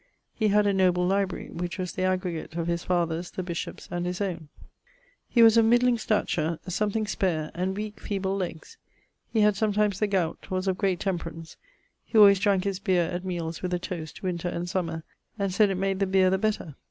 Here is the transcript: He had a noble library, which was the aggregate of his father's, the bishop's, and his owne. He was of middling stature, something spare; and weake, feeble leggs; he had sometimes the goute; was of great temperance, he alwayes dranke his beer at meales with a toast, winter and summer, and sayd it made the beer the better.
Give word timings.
He 0.33 0.47
had 0.47 0.65
a 0.65 0.73
noble 0.73 1.05
library, 1.05 1.51
which 1.51 1.77
was 1.77 1.91
the 1.91 2.01
aggregate 2.01 2.55
of 2.55 2.65
his 2.65 2.83
father's, 2.83 3.29
the 3.29 3.43
bishop's, 3.43 3.87
and 3.91 4.03
his 4.07 4.19
owne. 4.19 4.49
He 5.29 5.43
was 5.43 5.57
of 5.57 5.65
middling 5.65 5.99
stature, 5.99 6.57
something 6.67 7.05
spare; 7.05 7.51
and 7.53 7.77
weake, 7.77 7.99
feeble 7.99 8.35
leggs; 8.35 8.77
he 9.31 9.41
had 9.41 9.55
sometimes 9.55 9.99
the 9.99 10.07
goute; 10.07 10.49
was 10.49 10.67
of 10.67 10.79
great 10.79 10.99
temperance, 11.01 11.55
he 12.03 12.17
alwayes 12.17 12.39
dranke 12.39 12.63
his 12.63 12.79
beer 12.79 13.03
at 13.11 13.21
meales 13.23 13.61
with 13.61 13.75
a 13.75 13.77
toast, 13.77 14.23
winter 14.23 14.47
and 14.49 14.67
summer, 14.67 15.03
and 15.37 15.53
sayd 15.53 15.69
it 15.69 15.75
made 15.75 15.99
the 15.99 16.07
beer 16.07 16.31
the 16.31 16.39
better. 16.39 16.73